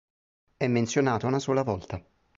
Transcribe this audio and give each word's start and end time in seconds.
È 0.57 0.65
menzionata 0.65 1.27
una 1.27 1.37
sola 1.37 1.61
volta. 1.61 2.03